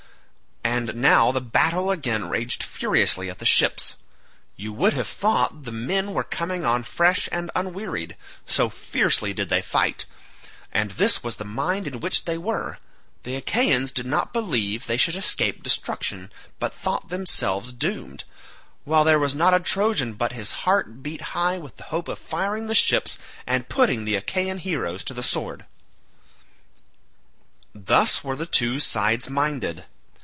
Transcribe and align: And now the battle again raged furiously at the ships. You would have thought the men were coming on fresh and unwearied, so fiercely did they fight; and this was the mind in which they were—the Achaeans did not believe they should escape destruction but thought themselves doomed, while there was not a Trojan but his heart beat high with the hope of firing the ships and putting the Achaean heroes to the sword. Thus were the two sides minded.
And 0.63 0.95
now 0.95 1.31
the 1.31 1.41
battle 1.41 1.91
again 1.91 2.27
raged 2.29 2.63
furiously 2.63 3.29
at 3.29 3.39
the 3.39 3.45
ships. 3.45 3.97
You 4.55 4.71
would 4.73 4.93
have 4.93 5.07
thought 5.07 5.63
the 5.63 5.71
men 5.71 6.13
were 6.13 6.23
coming 6.23 6.65
on 6.65 6.83
fresh 6.83 7.27
and 7.31 7.51
unwearied, 7.55 8.15
so 8.47 8.69
fiercely 8.69 9.33
did 9.33 9.49
they 9.49 9.61
fight; 9.61 10.05
and 10.71 10.91
this 10.91 11.23
was 11.23 11.35
the 11.35 11.45
mind 11.45 11.87
in 11.87 11.99
which 11.99 12.25
they 12.25 12.37
were—the 12.37 13.35
Achaeans 13.35 13.91
did 13.91 14.05
not 14.07 14.33
believe 14.33 14.85
they 14.87 14.97
should 14.97 15.15
escape 15.15 15.61
destruction 15.61 16.31
but 16.57 16.73
thought 16.73 17.09
themselves 17.09 17.73
doomed, 17.73 18.23
while 18.83 19.03
there 19.03 19.19
was 19.19 19.35
not 19.35 19.53
a 19.53 19.59
Trojan 19.59 20.13
but 20.13 20.31
his 20.31 20.51
heart 20.63 21.03
beat 21.03 21.21
high 21.37 21.57
with 21.59 21.77
the 21.77 21.85
hope 21.85 22.07
of 22.07 22.17
firing 22.17 22.65
the 22.67 22.75
ships 22.75 23.19
and 23.45 23.69
putting 23.69 24.05
the 24.05 24.15
Achaean 24.15 24.57
heroes 24.57 25.03
to 25.03 25.13
the 25.13 25.21
sword. 25.23 25.65
Thus 27.75 28.23
were 28.23 28.35
the 28.37 28.47
two 28.47 28.79
sides 28.79 29.29
minded. 29.29 29.85